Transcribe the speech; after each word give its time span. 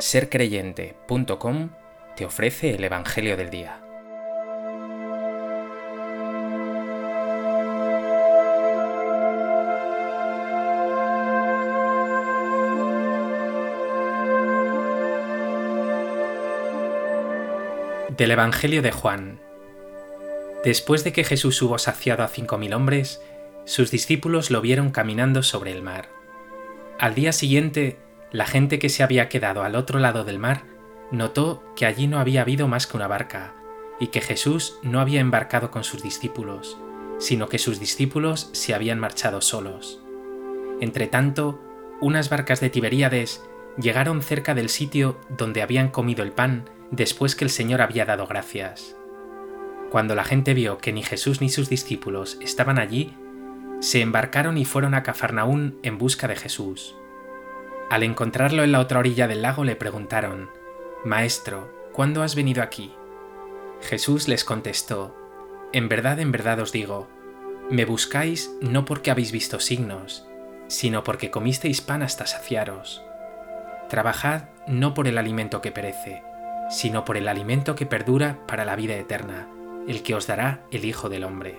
sercreyente.com 0.00 1.70
te 2.16 2.24
ofrece 2.24 2.74
el 2.74 2.84
Evangelio 2.84 3.36
del 3.36 3.50
Día. 3.50 3.80
Del 18.16 18.30
Evangelio 18.32 18.82
de 18.82 18.90
Juan. 18.90 19.40
Después 20.64 21.04
de 21.04 21.12
que 21.12 21.24
Jesús 21.24 21.60
hubo 21.62 21.78
saciado 21.78 22.24
a 22.24 22.28
cinco 22.28 22.58
mil 22.58 22.74
hombres, 22.74 23.20
sus 23.64 23.90
discípulos 23.90 24.50
lo 24.50 24.60
vieron 24.60 24.90
caminando 24.90 25.42
sobre 25.42 25.72
el 25.72 25.82
mar. 25.82 26.08
Al 26.98 27.14
día 27.14 27.32
siguiente, 27.32 27.96
la 28.32 28.46
gente 28.46 28.78
que 28.78 28.88
se 28.88 29.02
había 29.02 29.28
quedado 29.28 29.62
al 29.62 29.74
otro 29.74 29.98
lado 29.98 30.24
del 30.24 30.38
mar 30.38 30.64
notó 31.10 31.62
que 31.74 31.86
allí 31.86 32.06
no 32.06 32.18
había 32.18 32.42
habido 32.42 32.68
más 32.68 32.86
que 32.86 32.96
una 32.96 33.08
barca, 33.08 33.54
y 34.00 34.08
que 34.08 34.20
Jesús 34.20 34.78
no 34.82 35.00
había 35.00 35.20
embarcado 35.20 35.70
con 35.70 35.84
sus 35.84 36.02
discípulos, 36.02 36.78
sino 37.18 37.48
que 37.48 37.58
sus 37.58 37.80
discípulos 37.80 38.50
se 38.52 38.74
habían 38.74 38.98
marchado 38.98 39.40
solos. 39.40 40.00
Entretanto, 40.80 41.60
unas 42.00 42.30
barcas 42.30 42.60
de 42.60 42.70
Tiberíades 42.70 43.42
llegaron 43.80 44.22
cerca 44.22 44.54
del 44.54 44.68
sitio 44.68 45.18
donde 45.28 45.62
habían 45.62 45.88
comido 45.88 46.22
el 46.22 46.32
pan 46.32 46.68
después 46.90 47.34
que 47.34 47.44
el 47.44 47.50
Señor 47.50 47.80
había 47.80 48.04
dado 48.04 48.26
gracias. 48.26 48.94
Cuando 49.90 50.14
la 50.14 50.24
gente 50.24 50.54
vio 50.54 50.78
que 50.78 50.92
ni 50.92 51.02
Jesús 51.02 51.40
ni 51.40 51.48
sus 51.48 51.68
discípulos 51.68 52.38
estaban 52.40 52.78
allí, 52.78 53.16
se 53.80 54.00
embarcaron 54.00 54.58
y 54.58 54.64
fueron 54.64 54.94
a 54.94 55.02
Cafarnaún 55.02 55.78
en 55.82 55.98
busca 55.98 56.28
de 56.28 56.36
Jesús. 56.36 56.94
Al 57.90 58.02
encontrarlo 58.02 58.64
en 58.64 58.72
la 58.72 58.80
otra 58.80 58.98
orilla 58.98 59.26
del 59.26 59.42
lago 59.42 59.64
le 59.64 59.74
preguntaron, 59.74 60.50
Maestro, 61.04 61.72
¿cuándo 61.92 62.22
has 62.22 62.34
venido 62.34 62.62
aquí? 62.62 62.92
Jesús 63.80 64.28
les 64.28 64.44
contestó, 64.44 65.16
En 65.72 65.88
verdad, 65.88 66.20
en 66.20 66.30
verdad 66.30 66.60
os 66.60 66.72
digo, 66.72 67.08
me 67.70 67.84
buscáis 67.86 68.54
no 68.60 68.84
porque 68.84 69.10
habéis 69.10 69.32
visto 69.32 69.58
signos, 69.58 70.26
sino 70.66 71.02
porque 71.02 71.30
comisteis 71.30 71.80
pan 71.80 72.02
hasta 72.02 72.26
saciaros. 72.26 73.02
Trabajad 73.88 74.50
no 74.66 74.92
por 74.92 75.08
el 75.08 75.16
alimento 75.16 75.62
que 75.62 75.72
perece, 75.72 76.22
sino 76.68 77.06
por 77.06 77.16
el 77.16 77.26
alimento 77.26 77.74
que 77.74 77.86
perdura 77.86 78.38
para 78.46 78.66
la 78.66 78.76
vida 78.76 78.96
eterna, 78.96 79.48
el 79.86 80.02
que 80.02 80.14
os 80.14 80.26
dará 80.26 80.60
el 80.70 80.84
Hijo 80.84 81.08
del 81.08 81.24
Hombre, 81.24 81.58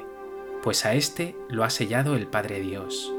pues 0.62 0.86
a 0.86 0.94
éste 0.94 1.36
lo 1.50 1.64
ha 1.64 1.72
sellado 1.72 2.16
el 2.16 2.28
Padre 2.28 2.60
Dios. 2.60 3.12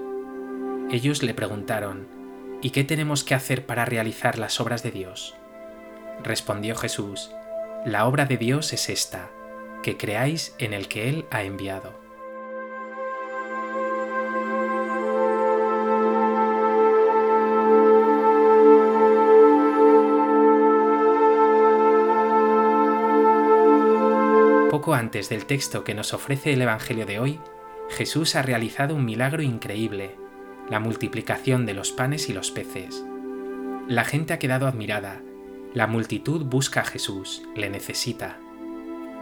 Ellos 0.91 1.25
le 1.25 1.35
preguntaron, 1.35 2.20
¿Y 2.63 2.71
qué 2.71 2.85
tenemos 2.85 3.25
que 3.25 3.35
hacer 3.35 3.65
para 3.65 3.87
realizar 3.87 4.39
las 4.39 4.61
obras 4.61 4.83
de 4.83 4.91
Dios? 4.91 5.35
Respondió 6.23 6.77
Jesús, 6.77 7.31
La 7.87 8.07
obra 8.07 8.27
de 8.27 8.37
Dios 8.37 8.75
es 8.75 8.91
esta, 8.91 9.31
que 9.83 9.97
creáis 9.97 10.55
en 10.59 10.75
el 10.75 10.87
que 10.87 11.09
Él 11.09 11.25
ha 11.31 11.43
enviado. 11.43 11.99
Poco 24.71 24.93
antes 24.95 25.31
del 25.31 25.47
texto 25.47 25.83
que 25.83 25.95
nos 25.95 26.13
ofrece 26.13 26.53
el 26.53 26.61
Evangelio 26.61 27.07
de 27.07 27.19
hoy, 27.19 27.41
Jesús 27.89 28.37
ha 28.37 28.43
realizado 28.43 28.95
un 28.95 29.07
milagro 29.07 29.43
increíble 29.43 30.20
la 30.71 30.81
multiplicación 30.81 31.67
de 31.67 31.75
los 31.75 31.93
panes 31.93 32.29
y 32.29 32.33
los 32.33 32.51
peces. 32.51 33.05
La 33.89 34.05
gente 34.05 34.33
ha 34.33 34.39
quedado 34.39 34.67
admirada, 34.67 35.21
la 35.75 35.87
multitud 35.87 36.45
busca 36.45 36.81
a 36.81 36.85
Jesús, 36.85 37.43
le 37.55 37.69
necesita. 37.71 38.39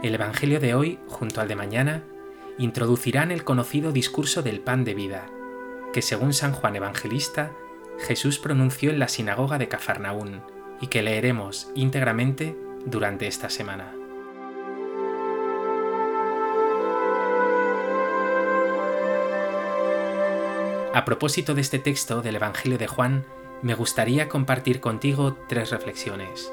El 0.03 0.15
Evangelio 0.15 0.59
de 0.59 0.75
hoy, 0.75 0.99
junto 1.07 1.41
al 1.41 1.47
de 1.47 1.55
mañana, 1.55 2.03
introducirán 2.57 3.31
el 3.31 3.43
conocido 3.43 3.91
discurso 3.91 4.43
del 4.43 4.59
pan 4.59 4.83
de 4.83 4.93
vida, 4.93 5.27
que 5.91 6.01
según 6.01 6.33
San 6.33 6.53
Juan 6.53 6.75
Evangelista, 6.75 7.51
Jesús 7.99 8.39
pronunció 8.39 8.91
en 8.91 8.99
la 8.99 9.07
sinagoga 9.07 9.57
de 9.57 9.67
Cafarnaún 9.67 10.41
y 10.79 10.87
que 10.87 11.01
leeremos 11.01 11.71
íntegramente 11.75 12.55
durante 12.85 13.27
esta 13.27 13.49
semana. 13.49 13.98
A 20.91 21.05
propósito 21.05 21.53
de 21.53 21.61
este 21.61 21.77
texto 21.77 22.23
del 22.23 22.37
Evangelio 22.37 22.79
de 22.79 22.87
Juan, 22.87 23.23
me 23.61 23.75
gustaría 23.75 24.27
compartir 24.27 24.79
contigo 24.79 25.37
tres 25.47 25.69
reflexiones. 25.69 26.51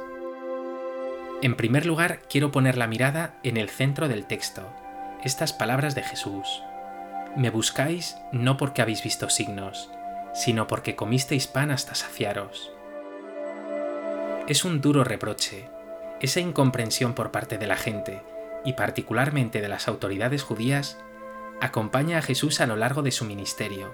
En 1.40 1.56
primer 1.56 1.86
lugar, 1.86 2.20
quiero 2.28 2.52
poner 2.52 2.76
la 2.76 2.86
mirada 2.86 3.38
en 3.42 3.56
el 3.56 3.70
centro 3.70 4.08
del 4.08 4.26
texto, 4.26 4.68
estas 5.24 5.54
palabras 5.54 5.94
de 5.94 6.02
Jesús. 6.02 6.62
Me 7.34 7.48
buscáis 7.48 8.18
no 8.30 8.58
porque 8.58 8.82
habéis 8.82 9.02
visto 9.02 9.30
signos, 9.30 9.90
sino 10.34 10.66
porque 10.66 10.96
comisteis 10.96 11.46
pan 11.46 11.70
hasta 11.70 11.94
saciaros. 11.94 12.70
Es 14.48 14.66
un 14.66 14.82
duro 14.82 15.02
reproche, 15.02 15.70
esa 16.20 16.40
incomprensión 16.40 17.14
por 17.14 17.30
parte 17.30 17.56
de 17.56 17.66
la 17.68 17.76
gente, 17.76 18.20
y 18.66 18.74
particularmente 18.74 19.62
de 19.62 19.68
las 19.68 19.88
autoridades 19.88 20.42
judías, 20.42 20.98
acompaña 21.62 22.18
a 22.18 22.22
Jesús 22.22 22.60
a 22.60 22.66
lo 22.66 22.76
largo 22.76 23.00
de 23.00 23.12
su 23.12 23.24
ministerio 23.24 23.92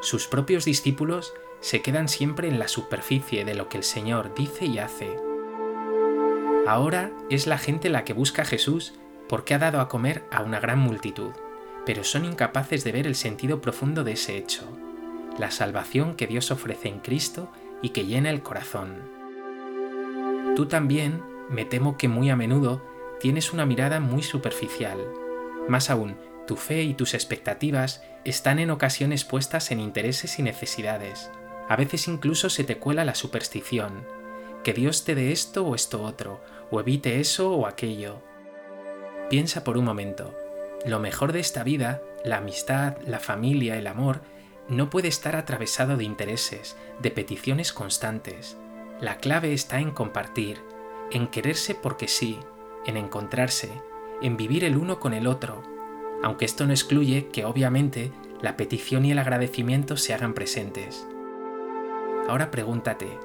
sus 0.00 0.26
propios 0.26 0.64
discípulos 0.64 1.34
se 1.60 1.82
quedan 1.82 2.08
siempre 2.08 2.48
en 2.48 2.58
la 2.58 2.68
superficie 2.68 3.44
de 3.44 3.54
lo 3.54 3.68
que 3.68 3.76
el 3.76 3.84
Señor 3.84 4.34
dice 4.34 4.64
y 4.64 4.78
hace. 4.78 5.16
Ahora 6.66 7.12
es 7.28 7.46
la 7.46 7.58
gente 7.58 7.90
la 7.90 8.04
que 8.04 8.14
busca 8.14 8.42
a 8.42 8.46
Jesús 8.46 8.94
porque 9.28 9.54
ha 9.54 9.58
dado 9.58 9.80
a 9.80 9.88
comer 9.88 10.24
a 10.30 10.42
una 10.42 10.58
gran 10.58 10.78
multitud, 10.78 11.32
pero 11.84 12.02
son 12.02 12.24
incapaces 12.24 12.82
de 12.82 12.92
ver 12.92 13.06
el 13.06 13.14
sentido 13.14 13.60
profundo 13.60 14.02
de 14.02 14.12
ese 14.12 14.36
hecho, 14.36 14.64
la 15.38 15.50
salvación 15.50 16.16
que 16.16 16.26
Dios 16.26 16.50
ofrece 16.50 16.88
en 16.88 17.00
Cristo 17.00 17.50
y 17.82 17.90
que 17.90 18.06
llena 18.06 18.30
el 18.30 18.42
corazón. 18.42 18.96
Tú 20.56 20.66
también, 20.66 21.22
me 21.48 21.64
temo 21.64 21.96
que 21.96 22.08
muy 22.08 22.30
a 22.30 22.36
menudo, 22.36 22.82
tienes 23.20 23.52
una 23.52 23.66
mirada 23.66 24.00
muy 24.00 24.22
superficial. 24.22 24.98
Más 25.68 25.90
aún, 25.90 26.16
tu 26.46 26.56
fe 26.56 26.82
y 26.82 26.94
tus 26.94 27.14
expectativas 27.14 28.02
están 28.24 28.58
en 28.58 28.70
ocasiones 28.70 29.24
puestas 29.24 29.70
en 29.70 29.80
intereses 29.80 30.38
y 30.38 30.42
necesidades. 30.42 31.30
A 31.68 31.76
veces 31.76 32.08
incluso 32.08 32.50
se 32.50 32.64
te 32.64 32.78
cuela 32.78 33.04
la 33.04 33.14
superstición, 33.14 34.04
que 34.62 34.72
Dios 34.72 35.04
te 35.04 35.14
dé 35.14 35.32
esto 35.32 35.66
o 35.66 35.74
esto 35.74 36.02
otro, 36.02 36.40
o 36.70 36.80
evite 36.80 37.20
eso 37.20 37.52
o 37.52 37.66
aquello. 37.66 38.22
Piensa 39.30 39.64
por 39.64 39.78
un 39.78 39.84
momento, 39.84 40.34
lo 40.84 40.98
mejor 40.98 41.32
de 41.32 41.40
esta 41.40 41.62
vida, 41.62 42.02
la 42.24 42.38
amistad, 42.38 42.96
la 43.06 43.20
familia, 43.20 43.76
el 43.76 43.86
amor, 43.86 44.20
no 44.68 44.90
puede 44.90 45.08
estar 45.08 45.36
atravesado 45.36 45.96
de 45.96 46.04
intereses, 46.04 46.76
de 47.00 47.10
peticiones 47.10 47.72
constantes. 47.72 48.56
La 49.00 49.16
clave 49.16 49.52
está 49.52 49.80
en 49.80 49.90
compartir, 49.90 50.60
en 51.10 51.26
quererse 51.28 51.74
porque 51.74 52.08
sí, 52.08 52.38
en 52.86 52.96
encontrarse, 52.96 53.70
en 54.22 54.36
vivir 54.36 54.64
el 54.64 54.76
uno 54.76 55.00
con 55.00 55.14
el 55.14 55.26
otro, 55.26 55.62
aunque 56.22 56.44
esto 56.44 56.66
no 56.66 56.72
excluye 56.72 57.28
que 57.28 57.44
obviamente 57.44 58.12
la 58.42 58.56
petición 58.56 59.04
y 59.04 59.12
el 59.12 59.18
agradecimiento 59.18 59.96
se 59.96 60.14
hagan 60.14 60.34
presentes. 60.34 61.06
Ahora 62.28 62.50
pregúntate, 62.50 63.18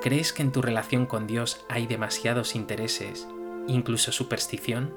¿crees 0.00 0.32
que 0.32 0.42
en 0.42 0.52
tu 0.52 0.62
relación 0.62 1.06
con 1.06 1.26
Dios 1.26 1.64
hay 1.68 1.86
demasiados 1.86 2.54
intereses, 2.54 3.26
incluso 3.66 4.12
superstición? 4.12 4.92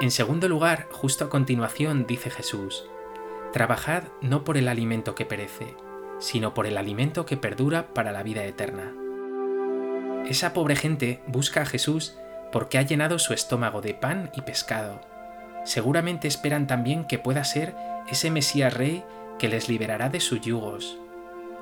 En 0.00 0.12
segundo 0.12 0.48
lugar, 0.48 0.88
justo 0.92 1.24
a 1.24 1.28
continuación 1.28 2.06
dice 2.06 2.30
Jesús, 2.30 2.86
Trabajad 3.52 4.04
no 4.20 4.44
por 4.44 4.56
el 4.56 4.68
alimento 4.68 5.14
que 5.14 5.26
perece, 5.26 5.74
sino 6.18 6.54
por 6.54 6.66
el 6.66 6.76
alimento 6.76 7.26
que 7.26 7.36
perdura 7.36 7.94
para 7.94 8.12
la 8.12 8.22
vida 8.22 8.44
eterna. 8.44 8.92
Esa 10.28 10.52
pobre 10.52 10.76
gente 10.76 11.20
busca 11.26 11.62
a 11.62 11.66
Jesús 11.66 12.16
porque 12.52 12.78
ha 12.78 12.82
llenado 12.82 13.18
su 13.18 13.32
estómago 13.32 13.80
de 13.80 13.94
pan 13.94 14.30
y 14.34 14.42
pescado. 14.42 15.00
Seguramente 15.64 16.28
esperan 16.28 16.66
también 16.66 17.04
que 17.04 17.18
pueda 17.18 17.44
ser 17.44 17.74
ese 18.08 18.30
Mesías 18.30 18.74
Rey 18.74 19.04
que 19.38 19.48
les 19.48 19.68
liberará 19.68 20.08
de 20.08 20.20
sus 20.20 20.40
yugos. 20.40 20.98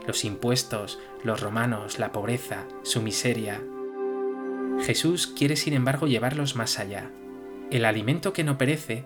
Los 0.07 0.25
impuestos, 0.25 0.99
los 1.23 1.41
romanos, 1.41 1.99
la 1.99 2.13
pobreza, 2.13 2.65
su 2.83 3.03
miseria. 3.03 3.61
Jesús 4.81 5.27
quiere 5.27 5.57
sin 5.57 5.75
embargo 5.75 6.07
llevarlos 6.07 6.55
más 6.55 6.79
allá. 6.79 7.11
El 7.71 7.85
alimento 7.85 8.33
que 8.33 8.45
no 8.45 8.59
perece, 8.59 9.05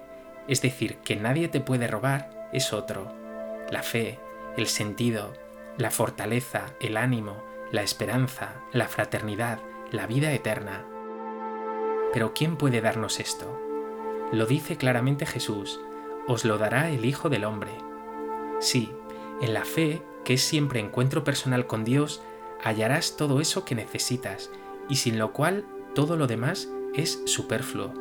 es 0.49 0.61
decir, 0.61 0.97
que 0.99 1.17
nadie 1.17 1.49
te 1.49 1.61
puede 1.61 1.87
robar, 1.87 2.49
es 2.53 2.73
otro. 2.73 3.13
La 3.71 3.83
fe, 3.83 4.19
el 4.57 4.67
sentido, 4.67 5.33
la 5.81 5.91
fortaleza, 5.91 6.75
el 6.79 6.99
ánimo, 6.99 7.43
la 7.73 7.83
esperanza, 7.83 8.61
la 8.71 8.87
fraternidad, 8.87 9.61
la 9.91 10.07
vida 10.07 10.31
eterna. 10.31 10.85
Pero 12.13 12.35
¿quién 12.35 12.57
puede 12.57 12.83
darnos 12.83 13.19
esto? 13.19 13.59
Lo 14.31 14.45
dice 14.45 14.77
claramente 14.77 15.25
Jesús, 15.25 15.81
os 16.27 16.45
lo 16.45 16.59
dará 16.59 16.91
el 16.91 17.07
Hijo 17.07 17.31
del 17.31 17.45
Hombre. 17.45 17.73
Sí, 18.61 18.93
en 19.41 19.55
la 19.55 19.65
fe, 19.65 20.03
que 20.23 20.35
es 20.35 20.43
siempre 20.43 20.81
encuentro 20.81 21.25
personal 21.25 21.67
con 21.67 21.83
Dios, 21.83 22.23
hallarás 22.63 23.17
todo 23.17 23.41
eso 23.41 23.65
que 23.65 23.75
necesitas, 23.75 24.51
y 24.91 24.97
sin 24.97 25.19
lo 25.19 25.33
cual 25.33 25.65
todo 25.95 26.19
lo 26.19 26.27
demás 26.27 26.69
es 26.93 27.23
superfluo. 27.25 27.95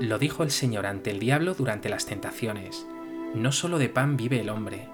Lo 0.00 0.18
dijo 0.18 0.44
el 0.44 0.50
Señor 0.50 0.86
ante 0.86 1.10
el 1.10 1.18
diablo 1.18 1.52
durante 1.52 1.90
las 1.90 2.06
tentaciones. 2.06 2.86
No 3.34 3.52
solo 3.52 3.78
de 3.78 3.90
pan 3.90 4.16
vive 4.16 4.40
el 4.40 4.48
hombre. 4.48 4.88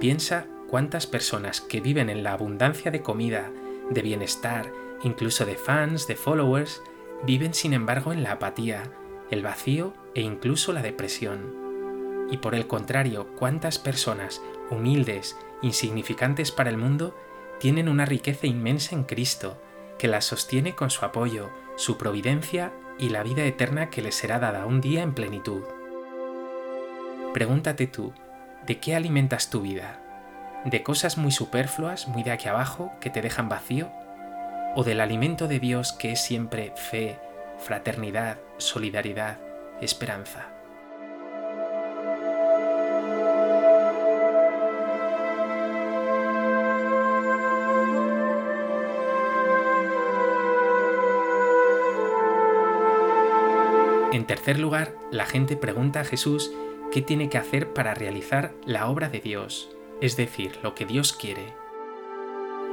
Piensa 0.00 0.46
cuántas 0.72 1.06
personas 1.06 1.60
que 1.60 1.82
viven 1.82 2.08
en 2.08 2.22
la 2.22 2.32
abundancia 2.32 2.90
de 2.90 3.02
comida, 3.02 3.52
de 3.90 4.00
bienestar, 4.00 4.72
incluso 5.02 5.44
de 5.44 5.56
fans, 5.56 6.06
de 6.06 6.16
followers, 6.16 6.82
viven 7.26 7.52
sin 7.52 7.74
embargo 7.74 8.10
en 8.10 8.22
la 8.22 8.32
apatía, 8.32 8.84
el 9.30 9.42
vacío 9.42 9.92
e 10.14 10.22
incluso 10.22 10.72
la 10.72 10.80
depresión. 10.80 12.26
Y 12.30 12.38
por 12.38 12.54
el 12.54 12.68
contrario, 12.68 13.28
cuántas 13.36 13.78
personas 13.78 14.40
humildes, 14.70 15.36
insignificantes 15.60 16.50
para 16.52 16.70
el 16.70 16.78
mundo, 16.78 17.14
tienen 17.60 17.86
una 17.86 18.06
riqueza 18.06 18.46
inmensa 18.46 18.94
en 18.94 19.04
Cristo, 19.04 19.60
que 19.98 20.08
las 20.08 20.24
sostiene 20.24 20.74
con 20.74 20.88
su 20.88 21.04
apoyo, 21.04 21.50
su 21.76 21.98
providencia 21.98 22.72
y 22.98 23.10
la 23.10 23.22
vida 23.22 23.44
eterna 23.44 23.90
que 23.90 24.00
les 24.00 24.14
será 24.14 24.38
dada 24.38 24.64
un 24.64 24.80
día 24.80 25.02
en 25.02 25.12
plenitud. 25.12 25.64
Pregúntate 27.34 27.88
tú, 27.88 28.14
¿de 28.66 28.80
qué 28.80 28.94
alimentas 28.94 29.50
tu 29.50 29.60
vida? 29.60 30.01
¿De 30.64 30.84
cosas 30.84 31.18
muy 31.18 31.32
superfluas, 31.32 32.06
muy 32.06 32.22
de 32.22 32.30
aquí 32.30 32.46
abajo, 32.46 32.92
que 33.00 33.10
te 33.10 33.20
dejan 33.20 33.48
vacío? 33.48 33.90
¿O 34.76 34.84
del 34.84 35.00
alimento 35.00 35.48
de 35.48 35.58
Dios 35.58 35.92
que 35.92 36.12
es 36.12 36.20
siempre 36.20 36.72
fe, 36.76 37.18
fraternidad, 37.58 38.38
solidaridad, 38.58 39.38
esperanza? 39.80 40.46
En 54.12 54.26
tercer 54.26 54.60
lugar, 54.60 54.94
la 55.10 55.26
gente 55.26 55.56
pregunta 55.56 56.00
a 56.00 56.04
Jesús 56.04 56.52
qué 56.92 57.02
tiene 57.02 57.28
que 57.28 57.38
hacer 57.38 57.72
para 57.72 57.94
realizar 57.94 58.52
la 58.64 58.88
obra 58.88 59.08
de 59.08 59.20
Dios, 59.20 59.70
es 60.02 60.16
decir, 60.16 60.58
lo 60.64 60.74
que 60.74 60.84
Dios 60.84 61.12
quiere. 61.12 61.54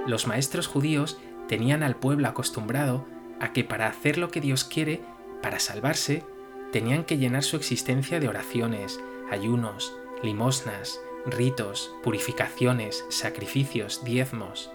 Los 0.07 0.25
maestros 0.25 0.67
judíos 0.67 1.19
tenían 1.47 1.83
al 1.83 1.95
pueblo 1.95 2.27
acostumbrado 2.27 3.05
a 3.39 3.53
que 3.53 3.63
para 3.63 3.87
hacer 3.87 4.17
lo 4.17 4.29
que 4.29 4.41
Dios 4.41 4.63
quiere, 4.63 5.01
para 5.43 5.59
salvarse, 5.59 6.25
tenían 6.71 7.03
que 7.03 7.19
llenar 7.19 7.43
su 7.43 7.55
existencia 7.55 8.19
de 8.19 8.27
oraciones, 8.27 8.99
ayunos, 9.29 9.95
limosnas, 10.23 10.99
ritos, 11.27 11.93
purificaciones, 12.01 13.05
sacrificios, 13.09 14.03
diezmos. 14.03 14.71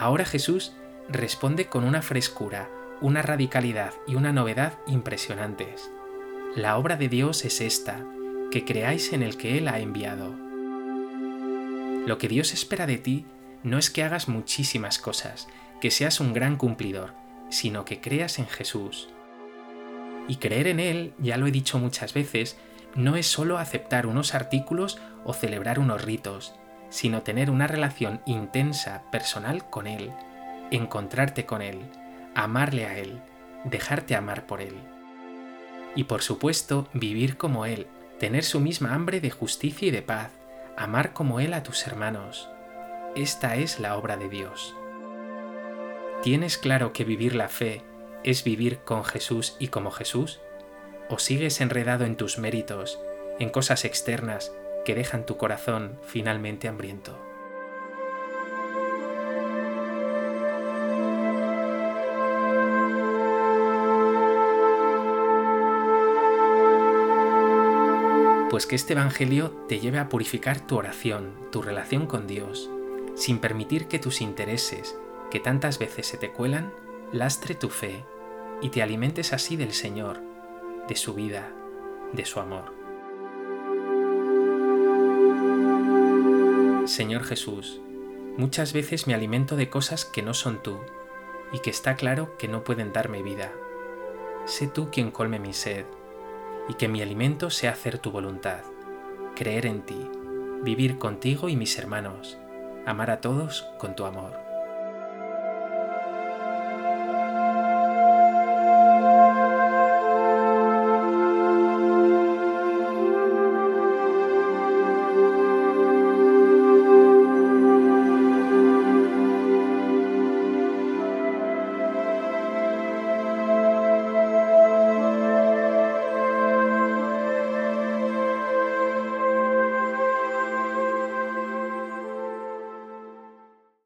Ahora 0.00 0.24
Jesús 0.24 0.74
responde 1.08 1.66
con 1.66 1.84
una 1.84 2.02
frescura, 2.02 2.68
una 3.00 3.22
radicalidad 3.22 3.94
y 4.08 4.16
una 4.16 4.32
novedad 4.32 4.80
impresionantes. 4.88 5.88
La 6.56 6.76
obra 6.76 6.96
de 6.96 7.08
Dios 7.08 7.44
es 7.44 7.60
esta, 7.60 8.04
que 8.50 8.64
creáis 8.64 9.12
en 9.12 9.22
el 9.22 9.36
que 9.36 9.56
Él 9.56 9.68
ha 9.68 9.78
enviado. 9.78 10.45
Lo 12.06 12.18
que 12.18 12.28
Dios 12.28 12.52
espera 12.52 12.86
de 12.86 12.98
ti 12.98 13.26
no 13.64 13.78
es 13.78 13.90
que 13.90 14.04
hagas 14.04 14.28
muchísimas 14.28 15.00
cosas, 15.00 15.48
que 15.80 15.90
seas 15.90 16.20
un 16.20 16.32
gran 16.32 16.56
cumplidor, 16.56 17.14
sino 17.50 17.84
que 17.84 18.00
creas 18.00 18.38
en 18.38 18.46
Jesús. 18.46 19.08
Y 20.28 20.36
creer 20.36 20.68
en 20.68 20.78
Él, 20.78 21.14
ya 21.18 21.36
lo 21.36 21.48
he 21.48 21.50
dicho 21.50 21.80
muchas 21.80 22.14
veces, 22.14 22.56
no 22.94 23.16
es 23.16 23.26
solo 23.26 23.58
aceptar 23.58 24.06
unos 24.06 24.36
artículos 24.36 24.98
o 25.24 25.32
celebrar 25.34 25.80
unos 25.80 26.04
ritos, 26.04 26.54
sino 26.90 27.22
tener 27.22 27.50
una 27.50 27.66
relación 27.66 28.20
intensa, 28.24 29.02
personal 29.10 29.68
con 29.68 29.88
Él, 29.88 30.12
encontrarte 30.70 31.44
con 31.44 31.60
Él, 31.60 31.80
amarle 32.36 32.86
a 32.86 32.98
Él, 32.98 33.20
dejarte 33.64 34.14
amar 34.14 34.46
por 34.46 34.60
Él. 34.60 34.76
Y 35.96 36.04
por 36.04 36.22
supuesto, 36.22 36.88
vivir 36.92 37.36
como 37.36 37.66
Él, 37.66 37.88
tener 38.20 38.44
su 38.44 38.60
misma 38.60 38.94
hambre 38.94 39.20
de 39.20 39.30
justicia 39.30 39.88
y 39.88 39.90
de 39.90 40.02
paz, 40.02 40.30
amar 40.76 41.12
como 41.14 41.40
Él 41.40 41.54
a 41.54 41.62
tus 41.62 41.86
hermanos. 41.86 42.50
Esta 43.14 43.56
es 43.56 43.80
la 43.80 43.96
obra 43.96 44.16
de 44.16 44.28
Dios. 44.28 44.76
¿Tienes 46.22 46.58
claro 46.58 46.92
que 46.92 47.04
vivir 47.04 47.34
la 47.34 47.48
fe 47.48 47.82
es 48.24 48.44
vivir 48.44 48.78
con 48.80 49.04
Jesús 49.04 49.56
y 49.58 49.68
como 49.68 49.90
Jesús? 49.90 50.40
¿O 51.08 51.18
sigues 51.18 51.60
enredado 51.60 52.04
en 52.04 52.16
tus 52.16 52.38
méritos, 52.38 53.00
en 53.38 53.48
cosas 53.50 53.84
externas 53.84 54.52
que 54.84 54.94
dejan 54.94 55.24
tu 55.24 55.36
corazón 55.36 55.98
finalmente 56.04 56.68
hambriento? 56.68 57.25
Pues 68.50 68.66
que 68.66 68.76
este 68.76 68.92
Evangelio 68.92 69.50
te 69.68 69.80
lleve 69.80 69.98
a 69.98 70.08
purificar 70.08 70.60
tu 70.60 70.76
oración, 70.76 71.32
tu 71.50 71.62
relación 71.62 72.06
con 72.06 72.26
Dios, 72.26 72.70
sin 73.14 73.38
permitir 73.38 73.88
que 73.88 73.98
tus 73.98 74.20
intereses, 74.20 74.96
que 75.30 75.40
tantas 75.40 75.78
veces 75.78 76.06
se 76.06 76.16
te 76.16 76.30
cuelan, 76.30 76.72
lastre 77.12 77.54
tu 77.54 77.70
fe 77.70 78.04
y 78.62 78.68
te 78.68 78.82
alimentes 78.82 79.32
así 79.32 79.56
del 79.56 79.72
Señor, 79.72 80.20
de 80.88 80.94
su 80.94 81.14
vida, 81.14 81.52
de 82.12 82.24
su 82.24 82.38
amor. 82.38 82.72
Señor 86.86 87.24
Jesús, 87.24 87.80
muchas 88.36 88.72
veces 88.72 89.08
me 89.08 89.14
alimento 89.14 89.56
de 89.56 89.68
cosas 89.68 90.04
que 90.04 90.22
no 90.22 90.34
son 90.34 90.62
tú 90.62 90.78
y 91.52 91.58
que 91.58 91.70
está 91.70 91.96
claro 91.96 92.36
que 92.38 92.46
no 92.46 92.62
pueden 92.62 92.92
darme 92.92 93.22
vida. 93.22 93.52
Sé 94.44 94.68
tú 94.68 94.88
quien 94.92 95.10
colme 95.10 95.40
mi 95.40 95.52
sed 95.52 95.84
y 96.68 96.74
que 96.74 96.88
mi 96.88 97.02
alimento 97.02 97.50
sea 97.50 97.72
hacer 97.72 97.98
tu 97.98 98.10
voluntad, 98.10 98.62
creer 99.34 99.66
en 99.66 99.82
ti, 99.82 100.08
vivir 100.62 100.98
contigo 100.98 101.48
y 101.48 101.56
mis 101.56 101.78
hermanos, 101.78 102.38
amar 102.86 103.10
a 103.10 103.20
todos 103.20 103.66
con 103.78 103.94
tu 103.94 104.04
amor. 104.04 104.45